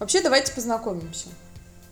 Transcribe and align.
Вообще, 0.00 0.22
давайте 0.22 0.52
познакомимся. 0.52 1.28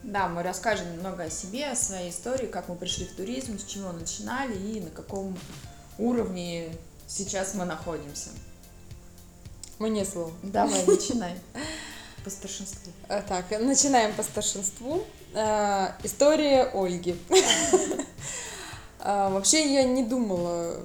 Да, 0.02 0.28
мы 0.28 0.42
расскажем 0.42 0.90
немного 0.94 1.24
о 1.24 1.30
себе, 1.30 1.66
о 1.66 1.76
своей 1.76 2.10
истории, 2.10 2.46
как 2.46 2.68
мы 2.68 2.74
пришли 2.74 3.04
в 3.04 3.14
туризм, 3.14 3.58
с 3.58 3.64
чего 3.64 3.92
начинали 3.92 4.56
и 4.56 4.80
на 4.80 4.88
каком 4.88 5.38
уровне 5.98 6.70
сейчас 7.06 7.52
мы 7.54 7.66
находимся. 7.66 8.30
Мне 9.78 10.06
слово. 10.06 10.32
Давай, 10.42 10.84
начинай. 10.86 11.34
По 12.24 12.30
старшинству. 12.30 12.90
А, 13.08 13.20
Так, 13.20 13.50
начинаем 13.60 14.14
по 14.14 14.22
старшинству. 14.22 15.04
А, 15.34 15.94
История 16.02 16.64
Ольги. 16.74 17.14
А, 19.00 19.30
Вообще 19.30 19.74
я 19.74 19.84
не 19.84 20.02
думала 20.02 20.80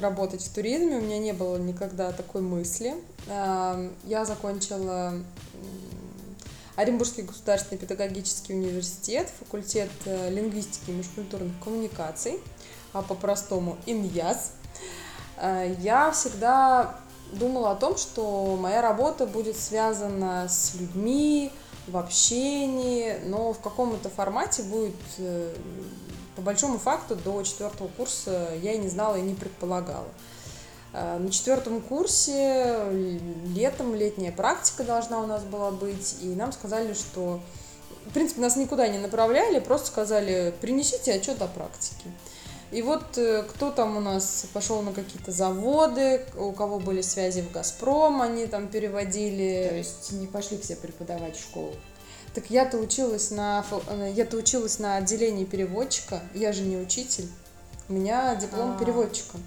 работать 0.00 0.42
в 0.42 0.54
туризме, 0.54 0.96
у 0.96 1.00
меня 1.02 1.18
не 1.18 1.32
было 1.32 1.58
никогда 1.58 2.10
такой 2.10 2.40
мысли. 2.40 2.94
А, 3.28 3.90
Я 4.04 4.24
закончила 4.24 5.12
Оренбургский 6.76 7.22
государственный 7.22 7.78
педагогический 7.78 8.54
университет, 8.54 9.30
факультет 9.38 9.90
э, 10.06 10.30
лингвистики 10.30 10.90
и 10.90 10.92
межкультурных 10.92 11.52
коммуникаций, 11.62 12.40
а 12.92 13.02
по-простому 13.02 13.76
ИНЯС. 13.86 14.52
А, 15.36 15.64
Я 15.64 16.10
всегда 16.10 16.98
думала 17.32 17.72
о 17.72 17.76
том, 17.76 17.96
что 17.96 18.56
моя 18.60 18.82
работа 18.82 19.26
будет 19.26 19.56
связана 19.56 20.48
с 20.48 20.74
людьми, 20.74 21.52
в 21.86 21.96
общении, 21.96 23.18
но 23.26 23.52
в 23.52 23.60
каком-то 23.60 24.08
формате 24.08 24.62
будет, 24.62 24.94
э, 25.18 25.54
по 26.36 26.42
большому 26.42 26.78
факту, 26.78 27.14
до 27.16 27.42
четвертого 27.42 27.88
курса 27.88 28.48
я 28.62 28.72
и 28.72 28.78
не 28.78 28.88
знала, 28.88 29.16
и 29.16 29.22
не 29.22 29.34
предполагала. 29.34 30.08
Э, 30.94 31.18
На 31.18 31.30
четвертом 31.30 31.80
курсе 31.80 32.76
летом 33.54 33.94
летняя 33.94 34.32
практика 34.32 34.84
должна 34.84 35.20
у 35.20 35.26
нас 35.26 35.42
была 35.42 35.70
быть, 35.72 36.16
и 36.22 36.26
нам 36.28 36.52
сказали, 36.52 36.94
что, 36.94 37.40
в 38.06 38.14
принципе, 38.14 38.40
нас 38.40 38.56
никуда 38.56 38.86
не 38.86 38.98
направляли, 38.98 39.58
просто 39.58 39.88
сказали, 39.88 40.54
принесите 40.60 41.12
отчет 41.12 41.42
о 41.42 41.48
практике. 41.48 42.10
И 42.70 42.80
вот 42.82 43.18
э, 43.18 43.42
кто 43.42 43.70
там 43.70 43.96
у 43.96 44.00
нас 44.00 44.46
пошел 44.52 44.82
на 44.82 44.92
какие-то 44.92 45.32
заводы, 45.32 46.24
у 46.36 46.52
кого 46.52 46.78
были 46.78 47.02
связи 47.02 47.40
в 47.40 47.52
Газпром, 47.52 48.22
они 48.22 48.46
там 48.46 48.68
переводили. 48.68 49.66
То 49.68 49.76
есть 49.76 50.12
не 50.12 50.26
пошли 50.26 50.58
все 50.58 50.76
преподавать 50.76 51.36
в 51.36 51.40
школу. 51.40 51.72
Так 52.34 52.50
я-то 52.50 52.78
училась 52.78 53.30
на 53.30 53.64
э, 53.88 54.12
я-то 54.14 54.36
училась 54.36 54.78
на 54.78 54.96
отделении 54.96 55.44
переводчика, 55.44 56.22
я 56.34 56.52
же 56.52 56.62
не 56.62 56.76
учитель. 56.76 57.28
У 57.88 57.92
меня 57.92 58.34
диплом 58.36 58.76
А. 58.76 58.78
переводчика, 58.78 59.38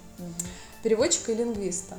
переводчика 0.82 1.32
и 1.32 1.34
лингвиста. 1.34 1.98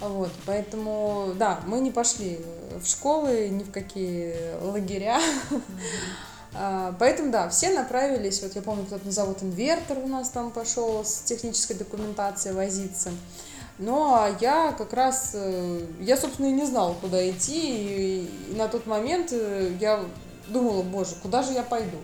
Вот, 0.00 0.30
поэтому, 0.46 1.32
да, 1.38 1.60
мы 1.66 1.80
не 1.80 1.90
пошли 1.90 2.40
в 2.82 2.86
школы, 2.86 3.48
ни 3.50 3.62
в 3.62 3.70
какие 3.70 4.34
лагеря. 4.62 5.20
А, 6.54 6.94
Поэтому, 6.98 7.32
да, 7.32 7.48
все 7.48 7.70
направились, 7.70 8.42
вот 8.42 8.54
я 8.54 8.60
помню, 8.60 8.84
кто-то 8.84 9.06
на 9.06 9.10
завод 9.10 9.42
«Инвертор» 9.42 9.96
у 9.98 10.06
нас 10.06 10.28
там 10.28 10.50
пошел 10.50 11.02
с 11.02 11.20
технической 11.20 11.76
документацией 11.76 12.54
возиться. 12.54 13.10
Ну, 13.78 14.12
а 14.14 14.36
я 14.40 14.72
как 14.76 14.92
раз, 14.92 15.30
э, 15.32 15.80
я, 16.00 16.16
собственно, 16.16 16.46
и 16.46 16.52
не 16.52 16.66
знала, 16.66 16.94
куда 17.00 17.28
идти, 17.30 18.28
и 18.28 18.54
на 18.54 18.68
тот 18.68 18.86
момент 18.86 19.30
э, 19.32 19.74
я 19.80 20.04
думала, 20.48 20.82
боже, 20.82 21.14
куда 21.22 21.42
же 21.42 21.52
я 21.52 21.62
пойду? 21.62 21.96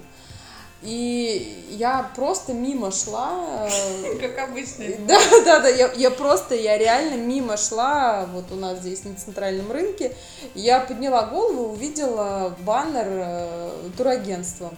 И 0.83 1.67
я 1.71 2.09
просто 2.15 2.53
мимо 2.53 2.93
шла, 2.93 3.69
э, 3.69 4.15
Как 4.21 4.49
обычно. 4.49 4.85
да, 5.09 5.19
да, 5.45 5.61
да, 5.61 5.69
я, 5.69 5.93
я 5.93 6.11
просто, 6.11 6.55
я 6.55 6.79
реально 6.79 7.17
мимо 7.17 7.57
шла, 7.57 8.29
вот 8.33 8.53
у 8.53 8.55
нас 8.55 8.79
здесь 8.79 9.05
на 9.05 9.17
центральном 9.17 9.73
рынке, 9.73 10.15
я 10.55 10.79
подняла 10.79 11.27
голову, 11.27 11.73
увидела 11.73 12.57
баннер 12.61 13.07
э, 13.09 13.71
турагентства. 13.97 14.71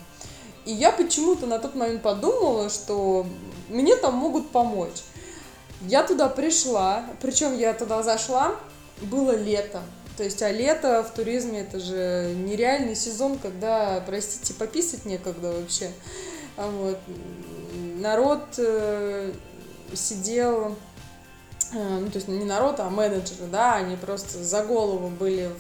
И 0.65 0.73
я 0.73 0.91
почему-то 0.91 1.47
на 1.47 1.59
тот 1.59 1.75
момент 1.75 2.03
подумала, 2.03 2.71
что 2.71 3.27
мне 3.69 3.95
там 3.97 4.15
могут 4.15 4.51
помочь. 4.51 5.03
Я 5.83 6.03
туда 6.03 6.29
пришла, 6.29 7.05
причем 7.21 7.57
я 7.57 7.75
туда 7.75 8.03
зашла, 8.03 8.55
было 9.03 9.33
лето. 9.35 9.83
То 10.21 10.25
есть, 10.25 10.43
а 10.43 10.53
лето 10.53 11.03
в 11.03 11.15
туризме 11.17 11.61
это 11.61 11.81
же 11.81 12.35
нереальный 12.37 12.95
сезон, 12.95 13.39
когда, 13.39 14.05
простите, 14.05 14.53
пописать 14.53 15.07
некогда 15.07 15.51
вообще. 15.51 15.91
А 16.59 16.71
Вот. 16.71 16.99
Народ 17.97 18.43
э, 18.59 19.33
сидел, 19.95 20.77
ну, 21.73 22.11
то 22.11 22.17
есть 22.17 22.27
не 22.27 22.45
народ, 22.45 22.81
а 22.81 22.91
менеджеры, 22.91 23.47
да, 23.51 23.77
они 23.77 23.97
просто 23.97 24.43
за 24.43 24.65
голову 24.65 25.09
были, 25.09 25.51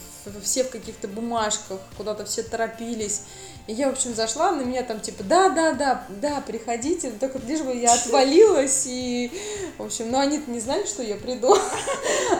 все 0.43 0.65
в 0.65 0.71
каких-то 0.71 1.07
бумажках, 1.07 1.79
куда-то 1.97 2.25
все 2.25 2.43
торопились. 2.43 3.23
И 3.67 3.73
я, 3.73 3.89
в 3.89 3.93
общем, 3.93 4.15
зашла, 4.15 4.51
на 4.51 4.63
меня 4.63 4.83
там 4.83 5.01
типа, 5.01 5.23
да, 5.23 5.51
да, 5.51 5.73
да, 5.73 6.05
да, 6.09 6.41
приходите, 6.41 7.11
только 7.13 7.39
лишь 7.39 7.61
бы 7.61 7.77
я 7.77 7.93
отвалилась, 7.93 8.87
и, 8.87 9.31
в 9.79 9.85
общем, 9.85 10.11
ну, 10.11 10.19
они-то 10.19 10.51
не 10.51 10.59
знали, 10.59 10.85
что 10.87 11.03
я 11.03 11.15
приду, 11.15 11.57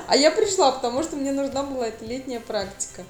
а 0.09 0.17
я 0.17 0.33
пришла, 0.33 0.73
потому 0.73 1.05
что 1.05 1.15
мне 1.15 1.31
нужна 1.31 1.63
была 1.63 1.87
эта 1.87 2.05
летняя 2.05 2.41
практика. 2.41 3.05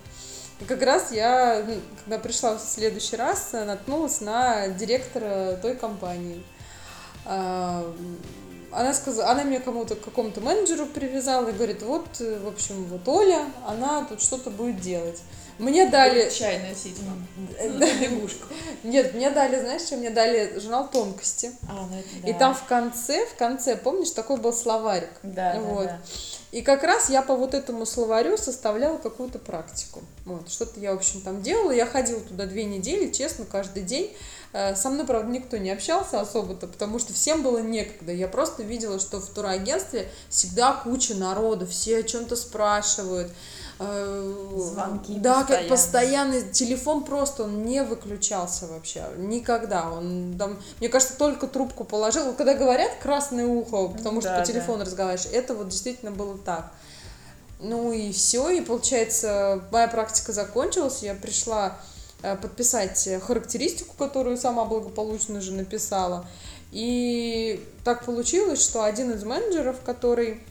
И 0.61 0.65
как 0.65 0.83
раз 0.83 1.11
я, 1.11 1.65
ну, 1.67 1.77
когда 2.05 2.19
пришла 2.19 2.59
в 2.59 2.61
следующий 2.61 3.17
раз, 3.17 3.51
э, 3.53 3.65
наткнулась 3.65 4.21
на 4.21 4.69
директора 4.69 5.59
той 5.63 5.75
компании. 5.75 6.43
Она 8.73 8.95
сказала, 8.95 9.31
она 9.31 9.43
меня 9.43 9.61
кому-то, 9.61 9.97
какому-то 9.97 10.41
менеджеру 10.41 10.87
привязала 10.87 11.49
и 11.49 11.53
говорит, 11.53 11.83
вот, 11.83 12.07
э, 12.21 12.39
в 12.39 12.49
общем, 12.49 12.85
вот 12.85 13.07
Оля, 13.09 13.47
она 13.67 14.05
тут 14.05 14.23
что-то 14.23 14.51
будет 14.51 14.81
делать. 14.81 15.21
Мне 15.61 15.89
дали... 15.89 16.31
Чай 16.31 16.59
носить. 16.69 16.97
Э, 17.59 17.69
Ну, 17.69 17.79
лягушку. 17.79 18.47
Нет, 18.83 19.15
мне 19.15 19.31
дали, 19.31 19.61
знаешь, 19.61 19.83
что 19.83 19.97
мне 19.97 20.11
дали 20.11 20.59
журнал 20.59 20.89
«Тонкости». 20.91 21.53
А, 21.69 21.87
ну 21.91 21.99
это 21.99 22.29
И 22.29 22.33
да. 22.33 22.39
там 22.39 22.55
в 22.55 22.65
конце, 22.65 23.27
в 23.27 23.37
конце, 23.37 23.77
помнишь, 23.77 24.11
такой 24.11 24.39
был 24.39 24.53
словарик. 24.53 25.11
Да, 25.23 25.55
да, 25.55 25.61
вот. 25.61 25.85
да. 25.85 26.01
И 26.53 26.63
как 26.63 26.83
раз 26.83 27.11
я 27.11 27.23
по 27.23 27.37
вот 27.37 27.55
этому 27.55 27.87
словарю 27.87 28.37
составляла 28.37 28.97
какую-то 28.97 29.39
практику. 29.39 30.01
Вот, 30.25 30.51
что-то 30.51 30.81
я, 30.81 30.93
в 30.93 30.97
общем, 30.97 31.21
там 31.21 31.43
делала. 31.43 31.71
Я 31.71 31.87
ходила 31.87 32.21
туда 32.21 32.47
две 32.47 32.65
недели, 32.65 33.13
честно, 33.13 33.45
каждый 33.45 33.85
день. 33.85 34.13
Э, 34.53 34.75
Со 34.75 34.91
мной, 34.91 35.07
правда, 35.07 35.31
никто 35.31 35.59
не 35.59 35.71
общался 35.71 36.21
особо-то, 36.21 36.67
потому 36.67 36.99
что 36.99 37.13
всем 37.13 37.43
было 37.43 37.59
некогда. 37.59 38.13
Я 38.13 38.27
просто 38.27 38.63
видела, 38.63 38.99
что 38.99 39.21
в 39.21 39.29
турагентстве 39.29 40.11
всегда 40.29 40.73
куча 40.73 41.15
народу, 41.15 41.67
все 41.67 41.99
о 41.99 42.03
чем-то 42.03 42.35
спрашивают. 42.35 43.31
Э, 43.83 44.35
Звонки 44.59 45.15
Да, 45.15 45.45
как 45.45 45.47
постоянно. 45.47 45.69
постоянный 45.71 46.53
телефон 46.53 47.03
просто 47.03 47.45
он 47.45 47.65
не 47.65 47.83
выключался 47.83 48.67
вообще. 48.67 49.05
Никогда. 49.17 49.91
Он 49.91 50.37
там, 50.39 50.59
мне 50.81 50.91
кажется, 50.91 51.17
только 51.17 51.47
трубку 51.47 51.85
положил. 51.85 52.27
Вот 52.27 52.37
Когда 52.37 52.53
говорят 52.55 52.91
красное 53.03 53.47
ухо, 53.47 53.89
потому 53.89 54.21
что 54.21 54.31
Да, 54.31 54.41
по 54.41 54.47
да. 54.47 54.53
телефону 54.53 54.85
разговариваешь, 54.85 55.27
это 55.33 55.55
вот 55.55 55.69
действительно 55.71 56.11
было 56.11 56.37
так. 56.37 56.73
Ну 57.59 57.91
и 57.93 58.13
все, 58.13 58.51
и 58.51 58.61
получается, 58.61 59.63
моя 59.71 59.89
практика 59.89 60.33
закончилась, 60.35 61.03
я 61.03 61.15
пришла 61.15 61.79
э, 62.23 62.37
подписать 62.37 63.09
характеристику, 63.23 63.95
которую 63.97 64.37
сама 64.37 64.67
благополучно 64.67 65.41
же 65.41 65.53
написала. 65.53 66.27
И 66.71 67.67
так 67.85 68.05
получилось, 68.05 68.63
что 68.63 68.85
один 68.85 69.11
из 69.13 69.25
менеджеров, 69.25 69.77
который 69.85 70.43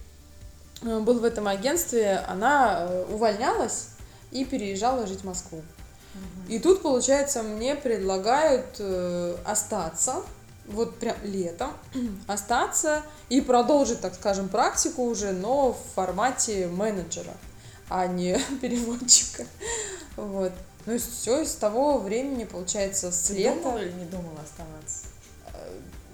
был 0.81 1.19
в 1.19 1.23
этом 1.23 1.47
агентстве, 1.47 2.23
она 2.27 2.87
э, 2.89 3.05
увольнялась 3.11 3.89
и 4.31 4.45
переезжала 4.45 5.05
жить 5.07 5.21
в 5.21 5.25
Москву. 5.25 5.61
И 6.47 6.57
тут, 6.59 6.81
получается, 6.81 7.43
мне 7.43 7.75
предлагают 7.75 8.77
э, 8.79 9.35
остаться, 9.45 10.23
вот 10.67 10.97
прям 10.97 11.15
летом, 11.23 11.71
остаться 12.27 13.03
и 13.29 13.41
продолжить, 13.41 14.01
так 14.01 14.15
скажем, 14.15 14.49
практику 14.49 15.03
уже, 15.03 15.31
но 15.31 15.73
в 15.73 15.95
формате 15.95 16.67
менеджера, 16.67 17.33
а 17.89 18.07
не 18.07 18.39
переводчика. 18.61 19.45
Вот. 20.15 20.51
Ну 20.85 20.93
и 20.93 20.97
все, 20.97 21.45
с 21.45 21.53
того 21.55 21.99
времени, 21.99 22.45
получается, 22.45 23.11
с 23.11 23.27
Ты 23.27 23.35
лета... 23.35 23.55
думала 23.61 23.77
или 23.79 23.91
не 23.91 24.05
думала 24.05 24.39
оставаться? 24.43 25.08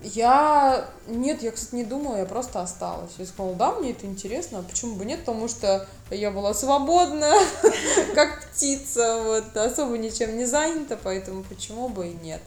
Я... 0.02 0.88
Нет, 1.08 1.42
я, 1.42 1.52
кстати, 1.52 1.76
не 1.76 1.84
думала, 1.84 2.18
я 2.18 2.26
просто 2.26 2.62
осталась. 2.62 3.12
Я 3.18 3.26
сказала, 3.26 3.56
да, 3.56 3.72
мне 3.74 3.92
это 3.92 4.06
интересно, 4.06 4.60
а 4.60 4.64
почему 4.64 4.96
бы 4.96 5.06
нет? 5.06 5.22
Потому 5.22 5.48
что 5.48 5.88
я 6.12 6.32
была 6.32 6.54
свободна, 6.54 7.34
как 8.16 8.48
птица, 8.50 9.22
вот, 9.24 9.58
особо 9.58 9.98
ничем 9.98 10.38
не 10.38 10.46
занята, 10.46 10.98
поэтому 11.02 11.44
почему 11.44 11.90
бы 11.90 12.08
и 12.08 12.14
нет. 12.14 12.42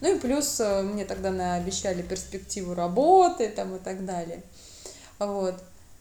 Ну 0.00 0.14
и 0.14 0.18
плюс 0.18 0.60
э, 0.60 0.82
мне 0.82 1.04
тогда 1.04 1.30
наобещали 1.30 2.02
перспективу 2.02 2.74
работы 2.74 3.48
там 3.48 3.76
и 3.76 3.78
так 3.78 4.04
далее. 4.04 4.42
Вот. 5.18 5.56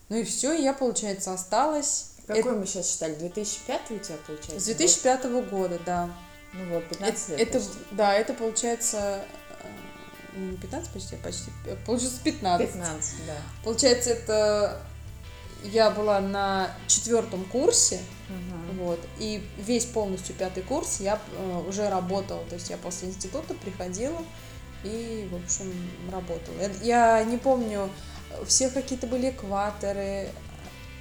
Ну 0.10 0.18
и 0.18 0.24
все, 0.24 0.54
я, 0.54 0.74
получается, 0.74 1.34
осталась. 1.34 2.12
Какой 2.28 2.56
мы 2.56 2.66
сейчас 2.66 2.92
считали? 2.92 3.16
2005 3.16 3.82
у 3.92 3.98
тебя 4.00 4.18
получается? 4.26 4.60
С 4.60 4.66
2005 4.66 5.26
года, 5.50 5.80
да. 5.86 6.10
Ну 6.54 6.74
вот, 6.74 6.88
15 6.90 7.30
лет 7.30 7.40
это, 7.40 7.60
почти. 7.60 7.74
да, 7.92 8.14
это 8.14 8.34
получается 8.34 9.22
15 10.62 10.92
почти, 10.92 11.16
почти, 11.18 11.51
э, 11.66 11.75
получается 11.86 12.19
15. 12.24 12.72
15, 12.74 13.16
да. 13.25 13.36
Получается, 13.63 14.10
это 14.12 14.81
я 15.63 15.89
была 15.89 16.19
на 16.19 16.69
четвертом 16.88 17.44
курсе, 17.45 18.00
Мгм. 18.30 18.78
вот, 18.80 19.00
и 19.19 19.44
весь 19.57 19.86
полностью 19.86 20.36
пятый 20.36 20.63
курс 20.63 21.00
я 21.00 21.19
э, 21.38 21.63
уже 21.68 21.89
работала, 21.89 22.44
то 22.45 22.56
есть 22.56 22.69
я 22.69 22.78
после 22.78 23.10
института 23.10 23.54
приходила 23.54 24.22
и, 24.84 25.28
в 25.31 25.36
общем, 25.36 25.74
работала. 26.12 26.56
Я, 26.83 27.18
я 27.19 27.24
не 27.24 27.38
помню, 27.38 27.90
все 28.45 28.69
какие-то 28.69 29.07
были 29.07 29.31
экваторы, 29.31 30.30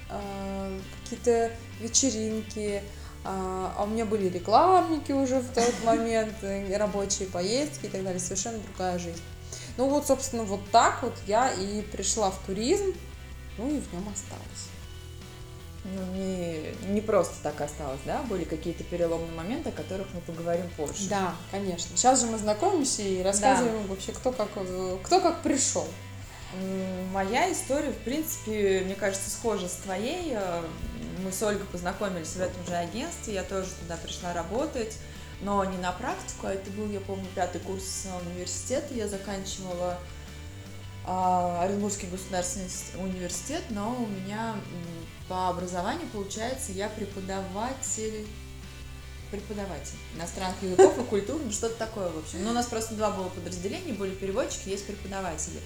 э, 0.09 0.79
какие-то 1.03 1.51
вечеринки, 1.79 2.81
а 3.29 3.57
а 3.77 3.83
у 3.83 3.87
меня 3.87 4.05
были 4.05 4.27
рекламники 4.27 5.11
уже 5.11 5.39
в 5.39 5.53
тот 5.53 5.73
момент, 5.83 6.33
э, 6.41 6.75
рабочие 6.77 7.27
поездки 7.27 7.85
и 7.85 7.89
так 7.89 8.03
далее, 8.03 8.19
совершенно 8.19 8.57
другая 8.59 8.97
жизнь. 8.97 9.21
Ну 9.77 9.87
вот, 9.89 10.07
собственно, 10.07 10.43
вот 10.43 10.61
так 10.71 11.03
вот 11.03 11.13
я 11.27 11.53
и 11.53 11.81
пришла 11.81 12.31
в 12.31 12.39
туризм, 12.45 12.93
ну 13.57 13.69
и 13.69 13.79
в 13.79 13.93
нем 13.93 14.07
осталась. 14.11 14.69
Ну, 15.83 16.15
не, 16.15 16.73
не 16.91 17.01
просто 17.01 17.35
так 17.43 17.61
осталось, 17.61 17.99
да? 18.05 18.21
Были 18.23 18.43
какие-то 18.43 18.83
переломные 18.83 19.31
моменты, 19.31 19.69
о 19.69 19.71
которых 19.71 20.07
мы 20.13 20.21
поговорим 20.21 20.65
позже. 20.75 21.07
Да, 21.07 21.35
конечно. 21.51 21.95
Сейчас 21.95 22.19
же 22.19 22.25
мы 22.25 22.37
знакомимся 22.37 23.03
и 23.03 23.21
рассказываем 23.21 23.85
вообще, 23.87 24.11
кто 24.11 24.31
как, 24.31 24.49
э, 24.55 24.97
кто 25.03 25.21
как 25.21 25.43
пришел. 25.43 25.87
Моя 27.11 27.51
история, 27.51 27.91
в 27.91 27.97
принципе, 27.97 28.81
мне 28.85 28.95
кажется, 28.95 29.29
схожа 29.29 29.67
с 29.67 29.75
твоей. 29.75 30.35
Мы 31.27 31.33
с 31.33 31.43
Ольгой 31.43 31.65
познакомились 31.65 32.29
в 32.29 32.39
этом 32.39 32.65
же 32.65 32.73
агентстве, 32.73 33.33
я 33.33 33.43
тоже 33.43 33.67
туда 33.81 33.97
пришла 33.97 34.31
работать, 34.31 34.97
но 35.41 35.65
не 35.65 35.77
на 35.77 35.91
практику, 35.91 36.47
а 36.47 36.53
это 36.53 36.71
был, 36.71 36.89
я 36.89 37.01
помню, 37.01 37.27
пятый 37.35 37.59
курс 37.59 38.07
университета, 38.25 38.93
я 38.93 39.09
заканчивала 39.09 39.99
а, 41.05 41.63
Оренбургский 41.63 42.07
государственный 42.07 42.69
университет, 42.97 43.61
но 43.71 43.93
у 44.01 44.07
меня 44.07 44.55
по 45.27 45.49
образованию, 45.49 46.07
получается, 46.13 46.71
я 46.71 46.87
преподаватель 46.87 48.25
преподаватель 49.29 49.97
иностранных 50.15 50.63
языков 50.63 50.97
и 50.97 51.03
культур, 51.03 51.41
ну 51.43 51.51
что-то 51.51 51.75
такое, 51.75 52.07
в 52.07 52.19
общем. 52.19 52.41
Ну, 52.45 52.51
у 52.51 52.53
нас 52.53 52.67
просто 52.67 52.95
два 52.95 53.11
было 53.11 53.27
подразделения, 53.27 53.91
были 53.91 54.15
переводчики, 54.15 54.69
есть 54.69 54.87
преподаватели. 54.87 55.59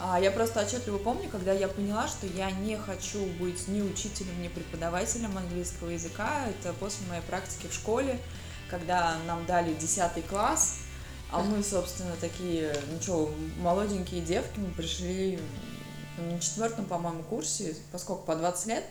А, 0.00 0.18
Я 0.20 0.30
просто 0.30 0.60
отчетливо 0.60 0.98
помню, 0.98 1.28
когда 1.30 1.52
я 1.52 1.68
поняла, 1.68 2.08
что 2.08 2.26
я 2.26 2.50
не 2.50 2.76
хочу 2.76 3.24
быть 3.38 3.68
ни 3.68 3.80
учителем, 3.80 4.40
ни 4.42 4.48
преподавателем 4.48 5.36
английского 5.36 5.90
языка. 5.90 6.46
Это 6.48 6.72
после 6.74 7.06
моей 7.08 7.22
практики 7.22 7.68
в 7.68 7.74
школе, 7.74 8.18
когда 8.68 9.16
нам 9.26 9.46
дали 9.46 9.72
10 9.74 10.26
класс, 10.28 10.78
а 11.30 11.40
мы, 11.40 11.62
собственно, 11.62 12.14
такие, 12.20 12.74
ну 12.92 13.00
что, 13.00 13.32
молоденькие 13.58 14.20
девки, 14.20 14.58
мы 14.58 14.70
пришли 14.72 15.38
на 16.18 16.38
четвертом, 16.40 16.84
по-моему, 16.86 17.22
курсе, 17.22 17.74
поскольку 17.92 18.22
по 18.24 18.36
20 18.36 18.66
лет. 18.66 18.84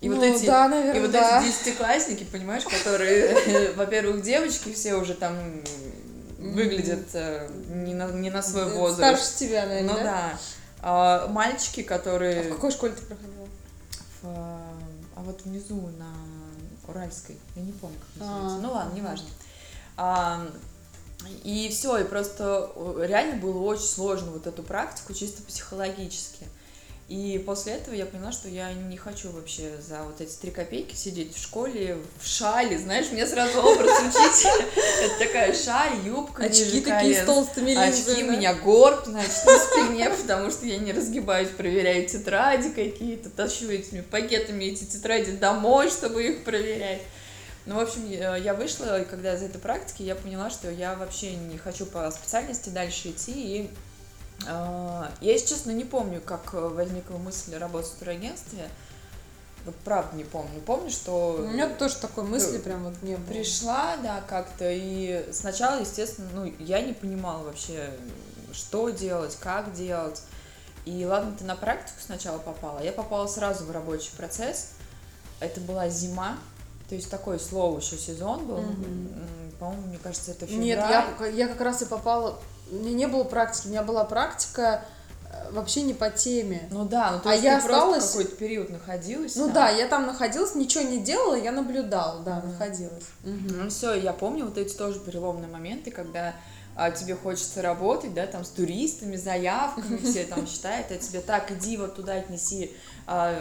И 0.00 0.08
вот 0.08 0.18
Ну, 0.18 0.24
эти, 0.24 0.46
да, 0.46 0.66
и 0.66 0.68
наверное, 0.70 1.02
вот 1.02 1.10
да. 1.10 1.40
эти 1.42 1.48
десятиклассники, 1.48 2.24
понимаешь, 2.24 2.64
которые, 2.64 3.72
во-первых, 3.76 4.22
девочки 4.22 4.72
все 4.72 4.94
уже 4.94 5.12
там 5.14 5.34
выглядят 6.40 7.06
э, 7.14 7.48
не 7.68 7.94
на, 7.94 8.10
не 8.12 8.30
на 8.30 8.42
свой 8.42 8.64
Э, 8.64 8.74
возраст. 8.74 9.22
Старше 9.22 9.38
тебя, 9.38 9.66
наверное, 9.66 9.92
Ну 9.92 9.96
да? 9.98 10.02
да. 10.04 10.38
А, 10.82 11.28
мальчики, 11.28 11.80
А 11.82 11.84
которые... 11.84 12.42
в 12.50 12.54
какой 12.54 12.70
школе 12.70 12.94
ты 12.94 13.02
проходила? 13.04 13.46
в, 14.22 14.26
а 15.16 15.22
вот 15.22 15.42
внизу 15.44 15.80
на 15.98 16.12
Уральской, 16.88 17.36
я 17.56 17.62
не 17.62 17.72
помню, 17.72 17.96
как 17.98 18.22
А, 18.22 18.30
называется. 18.32 18.66
ну 18.66 18.72
ладно, 18.72 18.94
неважно. 18.96 19.26
А, 19.96 20.46
и 21.44 21.68
все, 21.70 21.98
и 21.98 22.04
просто 22.04 22.70
э, 22.74 23.04
реально 23.06 23.36
было 23.36 23.58
очень 23.60 23.84
сложно 23.84 24.30
вот 24.32 24.46
эту 24.46 24.62
практику 24.62 25.12
чисто 25.12 25.42
психологически. 25.42 26.46
И 27.10 27.42
после 27.44 27.72
этого 27.72 27.92
я 27.92 28.06
поняла, 28.06 28.30
что 28.30 28.48
я 28.48 28.72
не 28.72 28.96
хочу 28.96 29.32
вообще 29.32 29.72
за 29.80 30.04
вот 30.04 30.20
эти 30.20 30.32
три 30.36 30.52
копейки 30.52 30.94
сидеть 30.94 31.34
в 31.34 31.42
школе 31.42 31.98
в 32.20 32.24
шале, 32.24 32.78
знаешь, 32.78 33.10
мне 33.10 33.26
сразу 33.26 33.58
образ 33.58 33.98
учителя. 33.98 34.64
Это 35.02 35.18
такая 35.18 35.52
шаль, 35.52 36.06
юбка 36.06 36.44
Очки 36.44 36.80
такие 36.80 37.20
с 37.20 37.26
толстыми 37.26 37.70
линзами. 37.70 38.12
Очки 38.12 38.22
у 38.22 38.30
меня 38.30 38.54
горб, 38.54 39.06
значит, 39.06 39.44
на 39.44 39.58
спине, 39.58 40.08
потому 40.08 40.52
что 40.52 40.66
я 40.66 40.78
не 40.78 40.92
разгибаюсь, 40.92 41.48
проверяю 41.48 42.06
тетради 42.06 42.70
какие-то, 42.70 43.28
тащу 43.28 43.68
этими 43.68 44.02
пакетами 44.02 44.66
эти 44.66 44.84
тетради 44.84 45.32
домой, 45.32 45.90
чтобы 45.90 46.24
их 46.24 46.44
проверять. 46.44 47.02
Ну, 47.66 47.74
в 47.74 47.80
общем, 47.80 48.08
я 48.08 48.54
вышла, 48.54 49.02
и 49.02 49.04
когда 49.04 49.34
из 49.34 49.42
этой 49.42 49.58
практики, 49.58 50.04
я 50.04 50.14
поняла, 50.14 50.48
что 50.48 50.70
я 50.70 50.94
вообще 50.94 51.32
не 51.34 51.58
хочу 51.58 51.86
по 51.86 52.08
специальности 52.12 52.68
дальше 52.68 53.10
идти, 53.10 53.32
и 53.32 53.70
я, 54.46 55.10
если 55.20 55.46
честно, 55.48 55.70
не 55.70 55.84
помню, 55.84 56.20
как 56.20 56.52
возникла 56.52 57.16
мысль 57.18 57.56
работать 57.56 57.90
в 57.90 57.98
турагентстве, 57.98 58.68
вот 59.64 59.74
правда 59.84 60.16
не 60.16 60.24
помню. 60.24 60.60
Помню, 60.64 60.90
что... 60.90 61.36
У 61.38 61.48
меня 61.48 61.68
тоже 61.68 61.96
такой 61.96 62.24
мысли 62.24 62.58
Э, 62.58 62.62
прям 62.62 62.84
вот 62.84 63.02
не 63.02 63.16
было. 63.16 63.26
Пришла, 63.26 63.96
да, 64.02 64.22
как-то, 64.26 64.64
и 64.68 65.28
сначала, 65.32 65.80
естественно, 65.80 66.28
ну, 66.34 66.52
я 66.58 66.80
не 66.80 66.94
понимала 66.94 67.42
вообще, 67.44 67.90
что 68.52 68.88
делать, 68.90 69.36
как 69.38 69.74
делать. 69.74 70.22
И 70.86 71.04
ладно, 71.04 71.34
ты 71.38 71.44
на 71.44 71.56
практику 71.56 71.98
сначала 72.04 72.38
попала, 72.38 72.82
я 72.82 72.92
попала 72.92 73.26
сразу 73.26 73.64
в 73.64 73.70
рабочий 73.70 74.10
процесс. 74.16 74.70
Это 75.38 75.60
была 75.60 75.88
зима, 75.88 76.38
то 76.88 76.94
есть 76.94 77.10
такой 77.10 77.38
слово 77.38 77.80
еще 77.80 77.98
сезон 77.98 78.46
был. 78.46 78.58
М, 78.58 79.52
По-моему, 79.58 79.88
мне 79.88 79.98
кажется, 79.98 80.30
это 80.30 80.46
февраль. 80.46 80.64
Нет, 80.64 80.78
я, 80.78 81.26
я 81.26 81.48
как 81.48 81.60
раз 81.60 81.82
и 81.82 81.84
попала... 81.84 82.38
У 82.70 82.74
меня 82.76 82.92
не 82.92 83.06
было 83.06 83.24
практики, 83.24 83.66
у 83.66 83.70
меня 83.70 83.82
была 83.82 84.04
практика 84.04 84.84
э, 85.32 85.50
вообще 85.52 85.82
не 85.82 85.94
по 85.94 86.10
теме. 86.10 86.68
Ну 86.70 86.84
да, 86.84 87.12
ну 87.12 87.20
то 87.20 87.30
А 87.30 87.32
есть 87.32 87.44
я 87.44 87.60
ты 87.60 87.66
просто 87.66 87.82
осталась- 87.82 88.10
какой-то 88.10 88.36
период 88.36 88.70
находилась. 88.70 89.36
Ну 89.36 89.44
там. 89.46 89.54
да, 89.54 89.68
я 89.70 89.86
там 89.88 90.06
находилась, 90.06 90.54
ничего 90.54 90.84
не 90.84 90.98
делала, 90.98 91.34
я 91.34 91.52
наблюдала, 91.52 92.22
да, 92.22 92.36
Мгм. 92.36 92.50
находилась. 92.52 93.04
Ну 93.24 93.68
все, 93.70 93.94
я 93.94 94.12
помню 94.12 94.44
вот 94.44 94.58
эти 94.58 94.74
тоже 94.74 95.00
переломные 95.00 95.48
моменты, 95.50 95.90
когда 95.90 96.34
а, 96.80 96.90
тебе 96.90 97.14
хочется 97.14 97.60
работать, 97.60 98.14
да, 98.14 98.26
там 98.26 98.42
с 98.42 98.48
туристами, 98.48 99.16
заявками, 99.16 99.96
все 100.02 100.24
там 100.24 100.46
считают, 100.46 100.90
а 100.90 100.96
тебе 100.96 101.20
так, 101.20 101.50
иди 101.50 101.76
вот 101.76 101.94
туда 101.94 102.14
отнеси 102.14 102.74
а, 103.06 103.38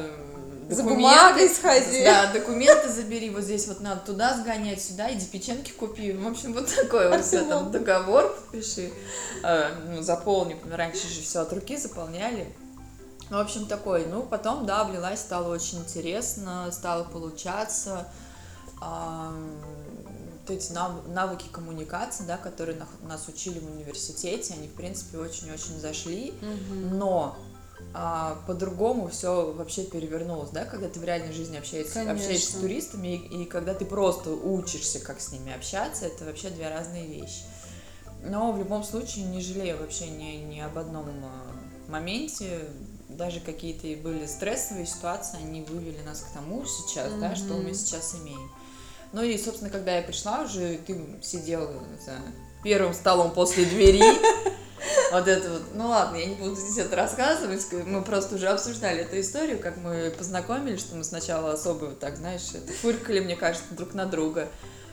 За 0.68 0.84
документы. 0.84 0.96
бумагой 0.96 1.48
сходи. 1.48 2.04
Да, 2.04 2.34
документы 2.34 2.90
забери, 2.90 3.30
вот 3.30 3.44
здесь 3.44 3.66
вот 3.68 3.80
надо 3.80 4.02
туда 4.02 4.38
сгонять, 4.38 4.82
сюда, 4.82 5.14
иди 5.14 5.26
печеньки 5.26 5.72
купи. 5.72 6.12
В 6.12 6.28
общем, 6.28 6.54
вот 6.54 6.68
такой 6.76 7.08
вот 7.08 7.24
все 7.24 7.46
там 7.46 7.72
договор 7.72 8.28
подпиши, 8.28 8.92
а, 9.42 9.72
ну, 9.88 10.02
заполни, 10.02 10.58
раньше 10.70 11.08
же 11.08 11.22
все 11.22 11.40
от 11.40 11.54
руки 11.54 11.78
заполняли. 11.78 12.46
Ну, 13.30 13.38
В 13.38 13.40
общем, 13.40 13.68
такой, 13.68 14.06
ну, 14.06 14.22
потом, 14.22 14.66
да, 14.66 14.84
влилась, 14.84 15.22
стало 15.22 15.54
очень 15.54 15.80
интересно, 15.80 16.70
стало 16.74 17.06
получаться. 17.06 18.06
А, 18.82 19.32
эти 20.52 20.72
нав- 20.72 21.08
навыки 21.08 21.48
коммуникации, 21.52 22.24
да, 22.24 22.38
которые 22.38 22.78
нас 23.04 23.28
учили 23.28 23.60
в 23.60 23.66
университете, 23.72 24.54
они, 24.54 24.68
в 24.68 24.74
принципе, 24.74 25.18
очень-очень 25.18 25.80
зашли, 25.80 26.34
Мгм. 26.42 26.98
но 26.98 27.38
а, 27.94 28.38
по-другому 28.46 29.08
все 29.08 29.52
вообще 29.54 29.84
перевернулось, 29.84 30.50
да, 30.52 30.66
когда 30.66 30.90
ты 30.90 31.00
в 31.00 31.04
реальной 31.04 31.32
жизни 31.34 31.58
общаешься, 31.58 31.94
Конечно. 31.94 32.14
общаешься 32.14 32.52
с 32.52 32.60
туристами, 32.60 33.16
и, 33.16 33.44
и 33.44 33.46
когда 33.46 33.74
ты 33.74 33.86
просто 33.86 34.32
учишься, 34.32 35.00
как 35.00 35.20
с 35.22 35.32
ними 35.32 35.54
общаться, 35.54 36.06
это 36.06 36.26
вообще 36.26 36.50
две 36.50 36.70
разные 36.70 37.08
вещи. 37.08 37.44
Но 38.24 38.52
в 38.52 38.58
любом 38.60 38.84
случае 38.84 39.26
не 39.26 39.42
жалею 39.42 39.78
вообще 39.80 40.08
ни, 40.08 40.36
ни 40.44 40.60
об 40.60 40.78
одном 40.78 41.08
а, 41.24 41.52
моменте, 41.90 42.68
даже 43.08 43.40
какие-то 43.40 43.88
и 43.88 43.96
были 43.96 44.26
стрессовые 44.28 44.86
ситуации, 44.86 45.38
они 45.42 45.62
вывели 45.64 46.02
нас 46.04 46.20
к 46.20 46.34
тому 46.34 46.66
сейчас, 46.66 47.12
да, 47.14 47.36
что 47.36 47.54
мы 47.56 47.74
сейчас 47.74 48.14
имеем. 48.16 48.52
Ну 49.12 49.24
и, 49.24 49.38
собственно, 49.38 49.70
когда 49.70 49.96
я 49.96 50.02
пришла 50.02 50.44
уже, 50.44 50.78
ты 50.86 50.96
сидела 51.22 51.72
за 52.06 52.18
первым 52.64 52.94
столом 52.94 53.32
после 53.32 53.66
двери, 53.66 54.04
вот 55.12 55.28
это 55.28 55.50
вот, 55.50 55.64
ну 55.74 55.88
ладно, 55.88 56.18
я 56.18 56.26
не 56.26 56.36
буду 56.36 56.56
здесь 56.56 56.78
это 56.78 56.96
рассказывать, 56.96 57.66
мы 57.86 58.04
просто 58.04 58.36
уже 58.36 58.48
обсуждали 58.48 59.02
эту 59.02 59.20
историю, 59.20 59.60
как 59.60 59.78
мы 59.78 60.14
познакомились, 60.16 60.82
что 60.82 60.96
мы 60.96 61.04
сначала 61.04 61.54
особо 61.54 61.88
так, 61.92 62.18
знаешь, 62.18 62.50
это, 62.54 62.72
фыркали, 62.72 63.20
мне 63.20 63.36
кажется, 63.36 63.74
друг 63.74 63.94
на 63.94 64.06
друга. 64.06 64.48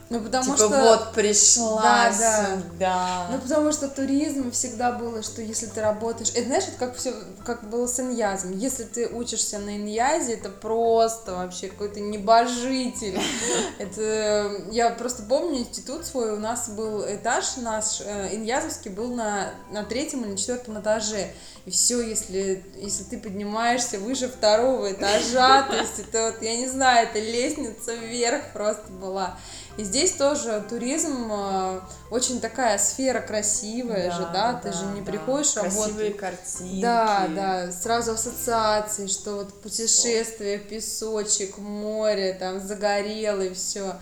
Ну, 0.09 0.21
потому 0.21 0.45
типа, 0.45 0.57
что... 0.57 0.69
вот 0.69 1.13
пришла 1.15 1.83
Да, 1.83 2.15
да. 2.17 2.47
сюда. 2.47 3.27
Ну, 3.33 3.39
потому 3.41 3.73
что 3.73 3.89
туризм 3.89 4.53
всегда 4.53 4.93
было, 4.93 5.23
что 5.23 5.43
если 5.43 5.67
ты 5.67 5.81
работаешь... 5.81 6.31
Это 6.31 6.47
знаешь, 6.47 6.65
это 6.69 6.79
как 6.79 6.97
все, 6.97 7.13
как 7.45 7.69
было 7.69 7.89
с 7.89 7.99
иньязом. 7.99 8.57
Если 8.57 8.85
ты 8.85 9.09
учишься 9.09 9.59
на 9.59 9.77
иньязе, 9.77 10.35
это 10.35 10.49
просто 10.49 11.35
вообще 11.35 11.69
какой-то 11.69 11.99
небожитель. 11.99 13.21
Это... 13.79 14.53
Я 14.71 14.91
просто 14.91 15.25
помню 15.25 15.59
институт 15.61 16.05
свой, 16.07 16.33
у 16.33 16.39
нас 16.39 16.69
был 16.69 17.03
этаж 17.05 17.57
наш, 17.57 18.01
э, 18.01 18.35
иньязовский, 18.35 18.93
был 18.93 19.13
на, 19.15 19.51
на 19.73 19.83
третьем 19.85 20.25
или 20.25 20.37
четвертом 20.37 20.81
этаже. 20.81 21.33
И 21.65 21.71
все, 21.71 22.01
если, 22.01 22.65
если 22.77 23.03
ты 23.03 23.19
поднимаешься 23.19 23.99
выше 23.99 24.29
второго 24.29 24.93
этажа, 24.93 25.63
то 25.65 25.77
есть 25.77 25.99
это 25.99 26.31
вот, 26.31 26.43
я 26.43 26.57
не 26.57 26.69
знаю, 26.69 27.09
это 27.09 27.19
лестница 27.19 27.93
вверх 27.95 28.53
просто 28.53 28.89
была. 28.93 29.37
И 29.77 29.85
здесь 29.85 30.13
тоже 30.13 30.65
туризм 30.69 31.31
э, 31.31 31.81
очень 32.11 32.41
такая 32.41 32.79
сфера 32.79 33.21
красивая 33.21 34.09
да, 34.09 34.17
же, 34.17 34.23
да, 34.23 34.33
да 34.33 34.61
ты 34.61 34.73
же 34.73 34.87
не 34.87 35.03
да. 35.03 35.13
приходишь 35.13 35.53
Красивые 35.53 36.13
работать. 36.13 36.17
картинки. 36.17 36.81
Да, 36.81 37.29
да, 37.35 37.73
сразу 37.73 38.13
ассоциации, 38.13 39.07
что 39.07 39.37
вот 39.37 39.53
путешествие, 39.61 40.59
песочек, 40.59 41.59
море, 41.59 42.33
там 42.33 42.59
загорелый, 42.59 43.53
все. 43.53 43.97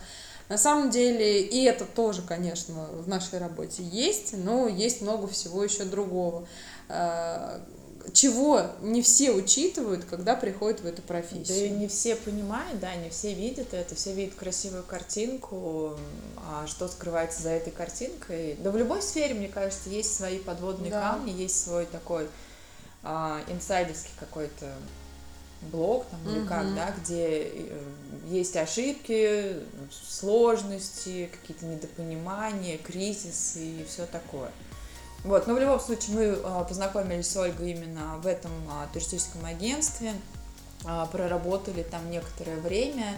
На 0.49 0.59
самом 0.59 0.91
деле, 0.91 1.43
и 1.43 1.65
это 1.65 1.87
тоже, 1.87 2.23
конечно, 2.23 2.75
в 2.93 3.09
нашей 3.09 3.39
работе 3.41 3.83
есть, 3.83 4.35
но 4.37 4.69
есть 4.69 5.01
много 5.01 5.27
всего 5.27 5.65
еще 5.65 5.85
другого 5.85 6.47
э, 6.89 7.61
чего 8.13 8.63
не 8.83 9.03
все 9.03 9.31
учитывают, 9.33 10.05
когда 10.05 10.37
приходят 10.37 10.81
в 10.81 10.87
эту 10.87 11.03
профессию. 11.03 11.47
Да 11.47 11.55
и 11.55 11.71
не 11.71 11.89
все 11.89 12.17
понимают, 12.17 12.81
да, 12.81 12.95
не 12.97 13.11
все 13.11 13.35
видят 13.35 13.73
это, 13.73 13.95
все 13.95 14.13
видят 14.13 14.35
красивую 14.35 14.83
картинку, 14.83 15.97
а 16.37 16.67
что 16.67 16.89
скрывается 16.89 17.43
за 17.43 17.51
этой 17.51 17.71
картинкой. 17.71 18.57
Да 18.61 18.71
в 18.71 18.77
любой 18.77 19.03
сфере, 19.03 19.35
мне 19.35 19.49
кажется, 19.49 19.89
есть 19.91 20.15
свои 20.15 20.39
подводные 20.39 20.91
да. 20.91 21.01
камни, 21.01 21.31
есть 21.31 21.63
свой 21.63 21.87
такой 21.87 22.29
а, 23.03 23.41
инсайдерский 23.49 24.13
какой-то 24.19 24.73
блог 25.73 26.07
там, 26.11 26.21
или 26.31 26.41
угу. 26.41 26.49
как, 26.49 26.75
да, 26.75 26.95
где 27.01 27.49
э, 27.49 27.83
есть 28.29 28.57
ошибки, 28.57 29.57
сложности, 29.91 31.31
какие-то 31.33 31.67
недопонимания, 31.67 32.79
кризисы 32.79 33.81
и 33.81 33.85
все 33.89 34.07
такое. 34.07 34.51
Вот, 35.25 35.47
но 35.47 35.55
в 35.55 35.59
любом 35.59 35.81
случае 35.81 36.17
мы 36.17 36.39
а, 36.45 36.65
познакомились 36.65 37.31
с 37.31 37.37
Ольгой 37.37 37.73
именно 37.73 38.19
в 38.19 38.27
этом 38.27 38.51
а, 38.71 38.87
туристическом 38.93 39.45
агентстве, 39.47 40.13
а, 40.85 41.07
проработали 41.07 41.83
там 41.83 42.11
некоторое 42.11 42.57
время. 42.57 43.15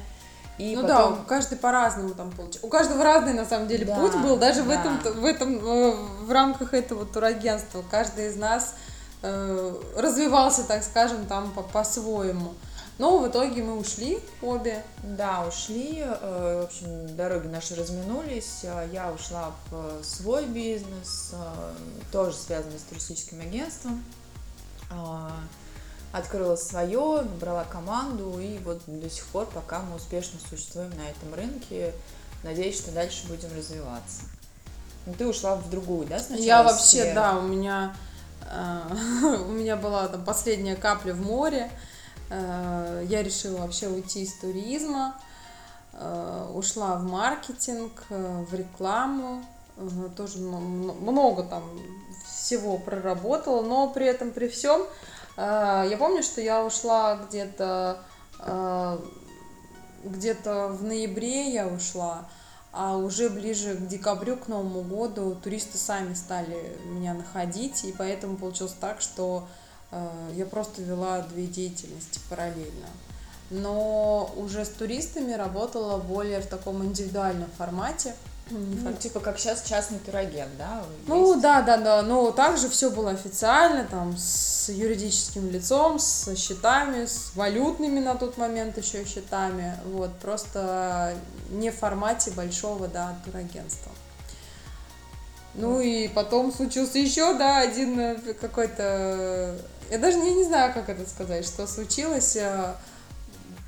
И 0.59 0.75
ну 0.75 0.83
потом... 0.83 1.15
да, 1.17 1.21
каждый 1.27 1.59
по-разному 1.59 2.15
там 2.15 2.31
получил. 2.31 2.61
У 2.63 2.69
каждого 2.69 3.05
разный 3.05 3.35
на 3.35 3.45
самом 3.45 3.69
деле 3.69 3.85
да, 3.85 3.97
путь 3.97 4.15
был, 4.15 4.37
даже 4.37 4.63
да. 4.63 4.69
в 4.69 4.71
этом, 4.71 5.21
в 5.21 5.25
этом, 5.25 5.59
э, 5.59 5.95
в 6.23 6.33
рамках 6.33 6.73
этого 6.73 7.05
турагентства. 7.05 7.85
Каждый 7.91 8.29
из 8.29 8.37
нас 8.37 8.75
э, 9.23 9.75
развивался, 9.97 10.65
так 10.65 10.83
скажем, 10.83 11.27
там 11.27 11.53
по-своему. 11.73 12.55
Но 12.99 13.19
в 13.19 13.29
итоге 13.29 13.63
мы 13.63 13.77
ушли 13.77 14.21
обе. 14.41 14.83
Да, 15.03 15.47
ушли. 15.47 16.03
Э, 16.03 16.61
в 16.63 16.65
общем, 16.65 17.15
дороги 17.15 17.47
наши 17.47 17.75
разминулись. 17.75 18.61
Э, 18.63 18.89
я 18.91 19.13
ушла 19.13 19.53
в 19.71 20.03
свой 20.03 20.47
бизнес, 20.47 21.33
э, 21.33 21.75
тоже 22.11 22.37
связанный 22.37 22.79
с 22.79 22.83
туристическим 22.83 23.41
агентством. 23.41 24.03
Открыла 26.13 26.57
свое, 26.57 27.23
набрала 27.23 27.65
команду, 27.65 28.39
и 28.39 28.59
вот 28.59 28.81
до 28.87 29.11
сих 29.11 29.27
пор, 29.27 29.47
пока 29.47 29.81
мы 29.81 29.97
успешно 29.97 30.39
существуем 30.49 30.91
на 30.91 31.11
этом 31.11 31.35
рынке, 31.35 31.93
надеюсь, 32.45 32.79
что 32.79 32.93
дальше 32.93 33.27
будем 33.27 33.49
развиваться. 33.55 34.23
Ну, 35.05 35.13
ты 35.13 35.27
ушла 35.27 35.57
в 35.57 35.69
другую, 35.69 36.07
да, 36.07 36.21
сначала? 36.21 36.47
Я 36.47 36.63
вообще, 36.63 37.03
сферу? 37.03 37.15
да, 37.17 37.37
у 37.37 37.43
меня, 37.43 37.97
у 39.23 39.51
меня 39.51 39.77
была 39.77 40.07
там 40.09 40.25
последняя 40.25 40.77
капля 40.77 41.13
в 41.13 41.21
море. 41.21 41.71
Э, 42.29 43.05
я 43.09 43.23
решила 43.23 43.61
вообще 43.61 43.89
уйти 43.89 44.23
из 44.23 44.35
туризма, 44.35 45.15
э, 45.93 46.51
ушла 46.55 46.97
в 46.97 47.05
маркетинг, 47.05 48.05
э, 48.11 48.45
в 48.49 48.55
рекламу, 48.55 49.45
тоже 50.17 50.39
много 50.39 51.43
там 51.43 51.63
всего 52.27 52.79
проработала, 52.79 53.63
но 53.63 53.91
при 53.91 54.07
этом, 54.07 54.31
при 54.31 54.49
всем, 54.49 54.87
я 55.37 55.97
помню, 55.99 56.23
что 56.23 56.41
я 56.41 56.65
ушла 56.65 57.17
где-то 57.17 58.01
где-то 60.03 60.69
в 60.69 60.83
ноябре 60.83 61.51
я 61.51 61.67
ушла, 61.67 62.27
а 62.73 62.97
уже 62.97 63.29
ближе 63.29 63.75
к 63.75 63.87
декабрю, 63.87 64.39
к 64.39 64.49
Новому 64.49 64.81
году 64.81 65.35
туристы 65.35 65.77
сами 65.77 66.15
стали 66.15 66.79
меня 66.87 67.13
находить, 67.13 67.85
и 67.85 67.93
поэтому 67.93 68.39
получилось 68.39 68.75
так, 68.81 69.03
что 69.03 69.47
я 70.35 70.47
просто 70.47 70.83
вела 70.83 71.21
две 71.23 71.47
деятельности 71.47 72.21
параллельно. 72.29 72.89
Но 73.51 74.33
уже 74.37 74.65
с 74.65 74.69
туристами 74.69 75.33
работала 75.33 75.99
более 75.99 76.41
в 76.41 76.47
таком 76.47 76.85
индивидуальном 76.85 77.51
формате. 77.57 78.15
Ну, 78.49 78.93
типа 78.93 79.19
как 79.19 79.41
сейчас 79.41 79.65
частный 79.65 79.99
турагент, 79.99 80.53
да? 80.57 80.85
Ну 81.09 81.31
есть? 81.31 81.43
да, 81.43 81.63
да, 81.63 81.77
да. 81.79 82.03
Но 82.03 82.31
также 82.31 82.69
все 82.69 82.91
было 82.91 83.11
официально, 83.11 83.85
там, 83.85 84.17
с 84.17 84.69
юридическим 84.69 85.51
лицом, 85.51 85.99
с 85.99 86.33
счетами, 86.37 87.07
с 87.07 87.33
валютными 87.35 87.99
на 87.99 88.15
тот 88.15 88.37
момент 88.37 88.79
еще 88.79 89.05
счетами. 89.05 89.75
Вот, 89.87 90.17
просто 90.19 91.15
не 91.51 91.71
в 91.71 91.77
формате 91.77 92.31
большого, 92.31 92.87
да, 92.87 93.19
турагентства. 93.25 93.91
Ну 95.55 95.81
и 95.81 96.07
потом 96.07 96.53
случился 96.53 96.99
еще, 96.99 97.35
да, 97.35 97.59
один 97.59 97.99
э, 97.99 98.35
какой-то 98.35 99.59
я 99.91 99.99
даже 99.99 100.19
не, 100.19 100.35
не 100.35 100.45
знаю, 100.45 100.73
как 100.73 100.89
это 100.89 101.09
сказать, 101.09 101.47
что 101.47 101.67
случилось. 101.67 102.37
Э, 102.37 102.75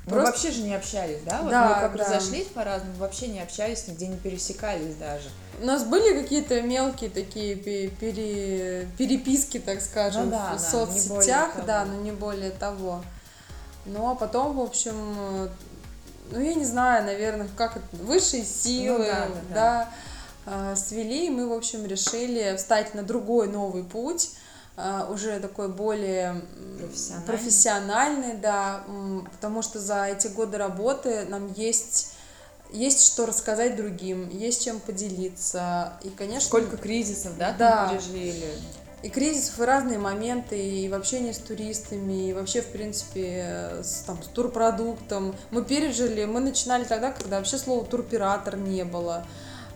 мы 0.05 0.13
Просто... 0.13 0.31
вообще 0.31 0.51
же 0.51 0.61
не 0.63 0.73
общались, 0.73 1.21
да? 1.23 1.41
Вот 1.41 1.51
да, 1.51 1.69
мы 1.69 1.81
как 1.81 1.95
да. 1.95 2.03
разошлись 2.03 2.47
по-разному, 2.47 2.95
вообще 2.97 3.27
не 3.27 3.41
общались, 3.41 3.87
нигде 3.87 4.07
не 4.07 4.17
пересекались 4.17 4.95
даже. 4.95 5.29
У 5.61 5.65
нас 5.65 5.83
были 5.83 6.19
какие-то 6.19 6.61
мелкие 6.61 7.09
такие 7.09 7.55
пере... 7.55 8.87
переписки, 8.97 9.59
так 9.59 9.81
скажем, 9.81 10.25
ну, 10.25 10.31
да, 10.31 10.55
в 10.55 10.61
да, 10.61 10.69
соцсетях, 10.69 11.65
да, 11.65 11.85
но 11.85 12.01
не 12.01 12.11
более 12.11 12.51
того. 12.51 13.03
Ну, 13.85 14.09
а 14.09 14.15
потом, 14.15 14.57
в 14.57 14.61
общем, 14.61 14.95
э, 15.17 15.49
ну, 16.31 16.39
я 16.39 16.53
не 16.53 16.65
знаю, 16.65 17.05
наверное, 17.05 17.47
как 17.55 17.77
это, 17.77 18.03
высшие 18.03 18.43
силы, 18.43 18.99
ну, 18.99 19.05
да, 19.05 19.27
да, 19.27 19.53
да, 19.53 19.89
да, 20.45 20.75
свели, 20.75 21.27
и 21.27 21.29
мы, 21.29 21.47
в 21.47 21.53
общем, 21.53 21.85
решили 21.85 22.55
встать 22.57 22.93
на 22.93 23.03
другой 23.03 23.47
новый 23.47 23.83
путь, 23.83 24.31
уже 25.09 25.39
такой 25.39 25.69
более 25.69 26.41
профессиональный. 26.79 27.25
профессиональный, 27.25 28.33
да, 28.35 28.83
потому 29.31 29.61
что 29.61 29.79
за 29.79 30.05
эти 30.05 30.27
годы 30.27 30.57
работы 30.57 31.25
нам 31.29 31.51
есть 31.53 32.13
есть 32.71 33.05
что 33.05 33.25
рассказать 33.25 33.75
другим, 33.75 34.29
есть 34.29 34.63
чем 34.63 34.79
поделиться. 34.79 35.93
И, 36.03 36.09
конечно... 36.09 36.47
Сколько 36.47 36.77
кризисов, 36.77 37.37
да, 37.37 37.51
да. 37.51 37.89
пережили? 37.89 38.45
И 39.01 39.09
кризисов, 39.09 39.59
и 39.59 39.63
разные 39.63 39.97
моменты, 39.97 40.59
и 40.59 40.89
в 40.89 40.93
общении 40.93 41.31
с 41.31 41.37
туристами, 41.37 42.29
и 42.29 42.33
вообще, 42.33 42.61
в 42.61 42.67
принципе, 42.67 43.71
с, 43.81 44.03
там, 44.05 44.21
с 44.21 44.27
турпродуктом. 44.27 45.35
Мы 45.51 45.63
пережили, 45.63 46.25
мы 46.25 46.41
начинали 46.41 46.83
тогда, 46.83 47.11
когда 47.11 47.37
вообще 47.37 47.57
слова 47.57 47.85
туроператор 47.85 48.57
не 48.57 48.83
было. 48.83 49.25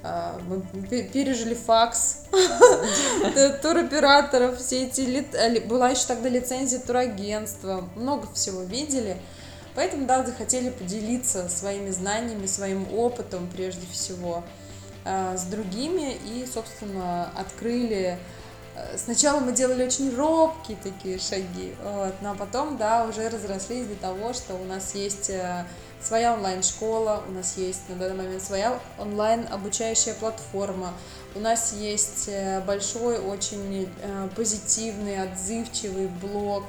Мы 0.03 0.61
пережили 0.81 1.53
факс 1.53 2.23
туроператоров, 3.61 4.57
все 4.57 4.87
эти... 4.87 5.61
Была 5.65 5.89
еще 5.89 6.07
тогда 6.07 6.27
лицензия 6.27 6.79
турагентства, 6.79 7.89
много 7.95 8.27
всего 8.33 8.63
видели. 8.63 9.17
Поэтому, 9.75 10.05
да, 10.05 10.23
захотели 10.23 10.69
поделиться 10.69 11.49
своими 11.49 11.89
знаниями, 11.89 12.45
своим 12.45 12.85
опытом 12.93 13.49
прежде 13.51 13.87
всего 13.87 14.43
а, 15.05 15.35
с 15.35 15.43
другими 15.43 16.13
и, 16.13 16.45
собственно, 16.51 17.31
открыли 17.35 18.19
э, 18.75 18.97
Сначала 18.97 19.39
мы 19.39 19.51
делали 19.51 19.85
очень 19.85 20.15
робкие 20.15 20.77
такие 20.81 21.19
шаги, 21.19 21.75
вот, 21.83 22.13
но 22.21 22.35
потом, 22.35 22.77
да, 22.77 23.05
уже 23.05 23.27
разрослись 23.29 23.87
до 23.87 23.95
того, 23.95 24.33
что 24.33 24.53
у 24.55 24.63
нас 24.63 24.95
есть 24.95 25.29
э, 25.29 25.65
своя 26.03 26.33
онлайн-школа, 26.33 27.23
у 27.27 27.31
нас 27.31 27.57
есть 27.57 27.87
на 27.89 27.95
данный 27.95 28.15
момент 28.15 28.43
своя 28.43 28.79
онлайн-обучающая 28.99 30.13
платформа, 30.13 30.93
у 31.35 31.39
нас 31.39 31.73
есть 31.73 32.25
э, 32.27 32.61
большой, 32.61 33.19
очень 33.19 33.89
э, 34.01 34.29
позитивный, 34.35 35.21
отзывчивый 35.21 36.07
блог, 36.07 36.65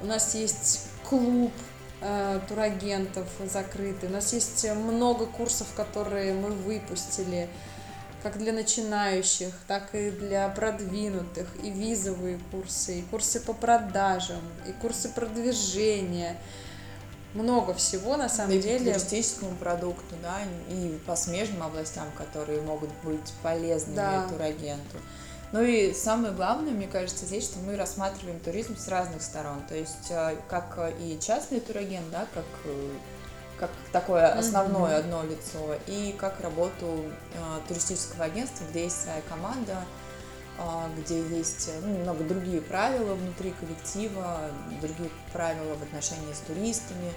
у 0.00 0.06
нас 0.06 0.34
есть 0.34 0.88
клуб 1.08 1.52
э, 2.00 2.40
турагентов 2.48 3.26
закрытый, 3.50 4.08
у 4.08 4.12
нас 4.12 4.32
есть 4.32 4.68
много 4.70 5.26
курсов, 5.26 5.66
которые 5.74 6.34
мы 6.34 6.50
выпустили, 6.50 7.48
как 8.22 8.38
для 8.38 8.52
начинающих, 8.52 9.54
так 9.66 9.94
и 9.94 10.10
для 10.10 10.48
продвинутых, 10.48 11.48
и 11.62 11.70
визовые 11.70 12.38
курсы, 12.50 13.00
и 13.00 13.02
курсы 13.02 13.40
по 13.40 13.52
продажам, 13.52 14.42
и 14.68 14.72
курсы 14.72 15.08
продвижения– 15.08 16.36
много 17.36 17.74
всего 17.74 18.16
на 18.16 18.28
самом 18.28 18.52
и 18.52 18.60
деле. 18.60 18.90
И 18.90 18.94
туристическому 18.94 19.54
продукту, 19.56 20.14
да, 20.22 20.38
и 20.68 20.98
по 21.06 21.16
смежным 21.16 21.62
областям, 21.62 22.06
которые 22.16 22.60
могут 22.62 22.90
быть 23.04 23.32
полезны 23.42 23.94
да. 23.94 24.26
турагенту. 24.28 24.98
Ну 25.52 25.62
и 25.62 25.92
самое 25.92 26.32
главное, 26.32 26.72
мне 26.72 26.88
кажется, 26.88 27.24
здесь, 27.24 27.44
что 27.44 27.60
мы 27.60 27.76
рассматриваем 27.76 28.40
туризм 28.40 28.76
с 28.76 28.88
разных 28.88 29.22
сторон. 29.22 29.62
То 29.68 29.76
есть 29.76 30.10
э, 30.10 30.36
как 30.48 30.92
и 31.00 31.18
частный 31.20 31.60
турагент, 31.60 32.10
да, 32.10 32.26
как 32.34 32.44
э, 32.64 32.90
как 33.58 33.70
такое 33.92 34.32
основное 34.32 34.96
mm-hmm. 34.96 34.98
одно 34.98 35.22
лицо, 35.22 35.78
и 35.86 36.14
как 36.18 36.40
работу 36.40 36.86
э, 36.86 37.38
туристического 37.68 38.24
агентства, 38.24 38.64
где 38.70 38.84
есть 38.84 39.02
своя 39.02 39.22
команда, 39.28 39.72
э, 39.72 40.05
где 40.96 41.22
есть 41.22 41.70
ну, 41.82 41.98
немного 41.98 42.24
другие 42.24 42.60
правила 42.60 43.14
внутри 43.14 43.52
коллектива, 43.52 44.50
другие 44.80 45.10
правила 45.32 45.74
в 45.74 45.82
отношении 45.82 46.32
с 46.32 46.38
туристами, 46.40 47.12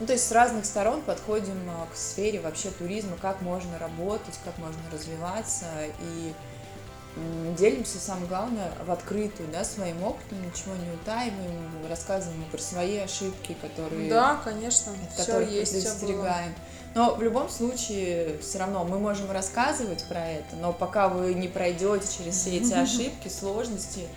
Ну, 0.00 0.06
то 0.06 0.12
есть 0.12 0.26
с 0.26 0.32
разных 0.32 0.64
сторон 0.64 1.00
подходим 1.02 1.58
а, 1.70 1.86
к 1.92 1.96
сфере 1.96 2.40
вообще 2.40 2.70
туризма, 2.70 3.16
как 3.20 3.40
можно 3.40 3.78
работать, 3.78 4.38
как 4.44 4.58
можно 4.58 4.80
развиваться. 4.92 5.66
И 6.00 6.32
делимся, 7.58 7.98
самое 7.98 8.26
главное, 8.26 8.72
в 8.86 8.90
открытую, 8.90 9.48
да, 9.50 9.64
своим 9.64 10.02
опытом, 10.02 10.38
ничего 10.42 10.74
не 10.74 10.90
утаиваем, 10.92 11.86
рассказываем 11.88 12.44
про 12.50 12.58
свои 12.58 12.98
ошибки, 12.98 13.56
которые... 13.60 14.08
Да, 14.08 14.40
конечно, 14.42 14.92
от 14.92 15.26
которых 15.26 15.50
есть, 15.50 15.72
предостерегаем. 15.72 16.54
Но 16.94 17.14
в 17.14 17.22
любом 17.22 17.48
случае, 17.48 18.38
все 18.40 18.58
равно 18.58 18.84
мы 18.84 18.98
можем 18.98 19.30
рассказывать 19.30 20.04
про 20.04 20.28
это, 20.28 20.56
но 20.56 20.72
пока 20.72 21.08
вы 21.08 21.34
не 21.34 21.48
пройдете 21.48 22.06
через 22.18 22.36
все 22.36 22.58
эти 22.58 22.72
ошибки, 22.74 23.28
сложности, 23.28 24.08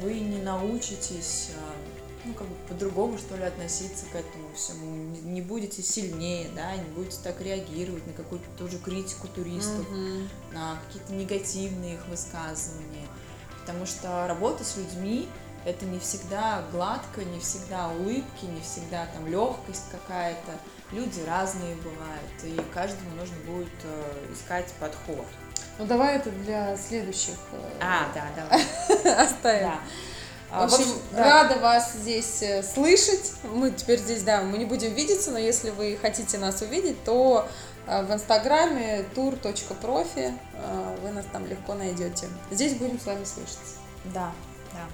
вы 0.00 0.14
не 0.14 0.40
научитесь 0.40 1.50
а, 1.56 1.87
ну, 2.28 2.34
как 2.34 2.46
бы 2.46 2.54
по-другому, 2.68 3.18
что 3.18 3.36
ли, 3.36 3.44
относиться 3.44 4.04
к 4.06 4.14
этому 4.14 4.52
всему. 4.54 5.16
Не 5.24 5.40
будете 5.40 5.82
сильнее, 5.82 6.48
да, 6.54 6.76
не 6.76 6.88
будете 6.90 7.18
так 7.22 7.40
реагировать 7.40 8.06
на 8.06 8.12
какую-то 8.12 8.46
тоже 8.58 8.78
критику 8.78 9.28
туристов, 9.28 9.88
mm-hmm. 9.90 10.28
на 10.52 10.78
какие-то 10.86 11.12
негативные 11.14 11.94
их 11.94 12.06
высказывания. 12.08 13.06
Потому 13.60 13.86
что 13.86 14.26
работа 14.26 14.64
с 14.64 14.76
людьми 14.76 15.28
это 15.64 15.84
не 15.84 15.98
всегда 15.98 16.62
гладко, 16.72 17.24
не 17.24 17.40
всегда 17.40 17.88
улыбки, 17.88 18.44
не 18.44 18.60
всегда 18.60 19.06
там 19.06 19.26
легкость 19.26 19.84
какая-то. 19.90 20.52
Люди 20.92 21.20
разные 21.26 21.74
бывают, 21.76 22.44
и 22.44 22.72
каждому 22.72 23.10
нужно 23.16 23.36
будет 23.46 23.68
э, 23.84 24.32
искать 24.32 24.72
подход. 24.80 25.26
Ну 25.78 25.86
давай 25.86 26.16
это 26.16 26.30
для 26.30 26.76
следующих. 26.76 27.34
Э, 27.52 27.70
а, 27.80 28.08
да, 28.14 28.26
давай. 28.34 29.24
Оставим. 29.26 29.68
Да. 29.68 29.80
В 30.50 30.62
общем, 30.62 30.78
в 30.78 30.80
общем 30.80 30.94
да. 31.12 31.24
рада 31.24 31.60
вас 31.60 31.92
здесь 31.92 32.42
э, 32.42 32.62
слышать. 32.62 33.32
Мы 33.52 33.70
теперь 33.70 33.98
здесь, 33.98 34.22
да, 34.22 34.42
мы 34.42 34.56
не 34.56 34.64
будем 34.64 34.94
видеться, 34.94 35.30
но 35.30 35.38
если 35.38 35.70
вы 35.70 35.98
хотите 36.00 36.38
нас 36.38 36.62
увидеть, 36.62 37.04
то 37.04 37.46
э, 37.86 38.02
в 38.02 38.12
инстаграме 38.12 39.04
tour.profi 39.14 40.32
э, 40.54 40.96
вы 41.02 41.10
нас 41.10 41.26
там 41.32 41.46
легко 41.46 41.74
найдете. 41.74 42.28
Здесь 42.50 42.74
будем 42.74 42.98
с 42.98 43.04
вами 43.04 43.24
слышаться. 43.24 43.76
Да, 44.06 44.32
да. 44.72 44.86